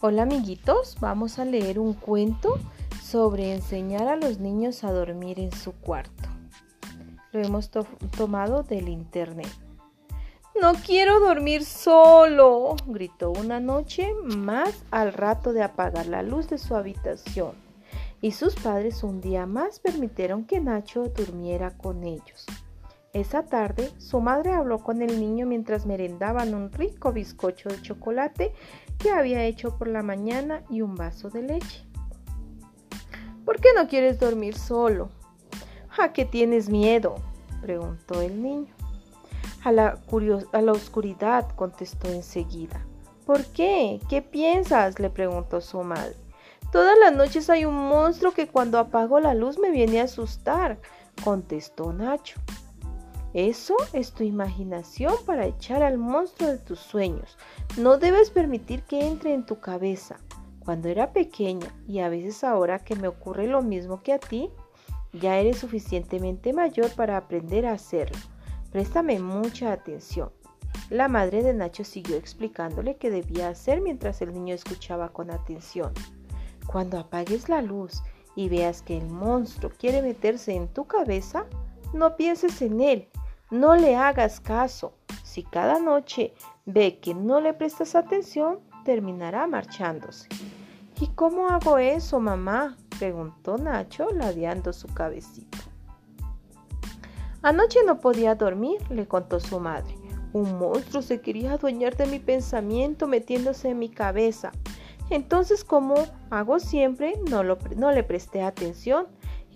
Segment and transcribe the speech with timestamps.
[0.00, 2.60] Hola amiguitos, vamos a leer un cuento
[3.02, 6.28] sobre enseñar a los niños a dormir en su cuarto.
[7.32, 7.68] Lo hemos
[8.16, 9.48] tomado del internet.
[10.62, 16.58] No quiero dormir solo, gritó una noche más al rato de apagar la luz de
[16.58, 17.54] su habitación.
[18.20, 22.46] Y sus padres un día más permitieron que Nacho durmiera con ellos.
[23.14, 28.52] Esa tarde, su madre habló con el niño mientras merendaban un rico bizcocho de chocolate
[28.98, 31.86] que había hecho por la mañana y un vaso de leche.
[33.46, 35.08] ¿Por qué no quieres dormir solo?
[35.98, 37.16] ¿A qué tienes miedo?
[37.62, 38.74] preguntó el niño.
[39.64, 39.98] A la,
[40.52, 42.84] a la oscuridad, contestó enseguida.
[43.24, 44.00] ¿Por qué?
[44.08, 44.98] ¿Qué piensas?
[45.00, 46.14] le preguntó su madre.
[46.70, 50.78] Todas las noches hay un monstruo que cuando apago la luz me viene a asustar,
[51.24, 52.38] contestó Nacho.
[53.34, 57.36] Eso es tu imaginación para echar al monstruo de tus sueños.
[57.76, 60.16] No debes permitir que entre en tu cabeza.
[60.60, 64.50] Cuando era pequeña y a veces ahora que me ocurre lo mismo que a ti,
[65.12, 68.18] ya eres suficientemente mayor para aprender a hacerlo.
[68.70, 70.30] Préstame mucha atención.
[70.88, 75.92] La madre de Nacho siguió explicándole qué debía hacer mientras el niño escuchaba con atención.
[76.66, 78.02] Cuando apagues la luz
[78.36, 81.44] y veas que el monstruo quiere meterse en tu cabeza,
[81.92, 83.08] no pienses en él
[83.50, 84.94] no le hagas caso.
[85.22, 86.34] Si cada noche
[86.66, 90.28] ve que no le prestas atención, terminará marchándose.
[91.00, 92.76] ¿Y cómo hago eso, mamá?
[92.98, 95.58] preguntó Nacho, ladeando su cabecita.
[97.42, 99.94] Anoche no podía dormir, le contó su madre.
[100.32, 104.50] Un monstruo se quería adueñar de mi pensamiento metiéndose en mi cabeza.
[105.08, 105.94] Entonces, como
[106.30, 109.06] hago siempre, no, no le presté atención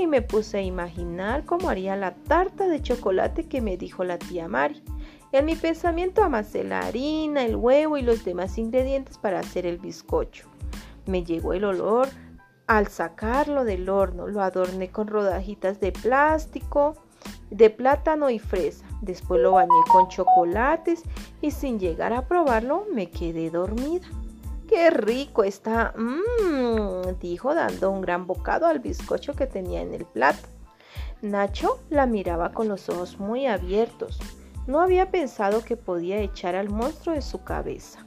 [0.00, 4.18] y me puse a imaginar cómo haría la tarta de chocolate que me dijo la
[4.18, 4.82] tía Mari.
[5.32, 9.78] En mi pensamiento amasé la harina, el huevo y los demás ingredientes para hacer el
[9.78, 10.48] bizcocho.
[11.06, 12.08] Me llegó el olor
[12.66, 14.26] al sacarlo del horno.
[14.26, 16.94] Lo adorné con rodajitas de plástico,
[17.50, 18.86] de plátano y fresa.
[19.02, 21.02] Después lo bañé con chocolates
[21.40, 24.06] y sin llegar a probarlo me quedé dormida.
[24.68, 25.92] ¡Qué rico está!
[25.96, 26.89] Mmm,
[27.54, 30.48] dando un gran bocado al bizcocho que tenía en el plato.
[31.22, 34.18] Nacho la miraba con los ojos muy abiertos.
[34.66, 38.06] No había pensado que podía echar al monstruo de su cabeza.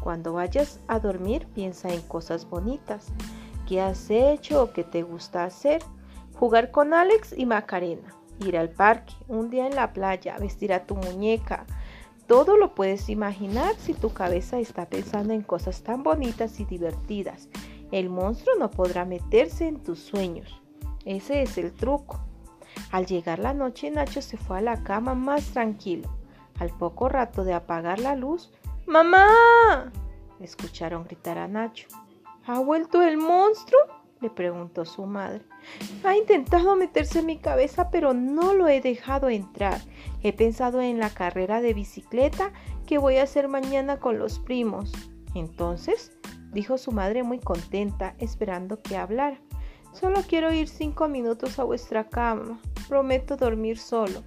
[0.00, 3.06] Cuando vayas a dormir, piensa en cosas bonitas.
[3.66, 5.82] ¿Qué has hecho o qué te gusta hacer?
[6.38, 10.86] Jugar con Alex y Macarena, ir al parque, un día en la playa, vestir a
[10.86, 11.66] tu muñeca,
[12.26, 17.48] todo lo puedes imaginar si tu cabeza está pensando en cosas tan bonitas y divertidas.
[17.92, 20.60] El monstruo no podrá meterse en tus sueños.
[21.04, 22.20] Ese es el truco.
[22.90, 26.08] Al llegar la noche, Nacho se fue a la cama más tranquilo.
[26.58, 28.50] Al poco rato de apagar la luz,
[28.86, 29.92] ¡Mamá!
[30.40, 31.88] escucharon gritar a Nacho.
[32.46, 33.80] ¿Ha vuelto el monstruo?
[34.20, 35.42] le preguntó su madre.
[36.04, 39.80] Ha intentado meterse en mi cabeza, pero no lo he dejado entrar.
[40.22, 42.52] He pensado en la carrera de bicicleta
[42.86, 44.92] que voy a hacer mañana con los primos.
[45.34, 46.12] Entonces,
[46.56, 49.38] dijo su madre muy contenta, esperando que hablara.
[49.92, 52.58] Solo quiero ir cinco minutos a vuestra cama.
[52.88, 54.22] Prometo dormir solo.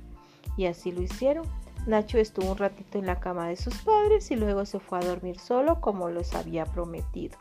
[0.55, 1.47] Y así lo hicieron.
[1.87, 5.05] Nacho estuvo un ratito en la cama de sus padres y luego se fue a
[5.05, 7.39] dormir solo como les había prometido.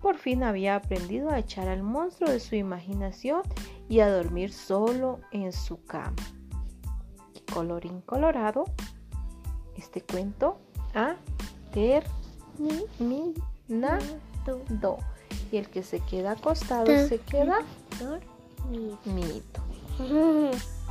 [0.00, 3.42] Por fin había aprendido a echar al monstruo de su imaginación
[3.90, 6.16] y a dormir solo en su cama.
[7.52, 8.64] Colorín colorado,
[9.76, 10.58] este cuento
[10.94, 11.16] ha
[11.70, 13.51] terminado.
[15.50, 17.60] Y el que se queda acostado se queda
[18.00, 19.42] dormido.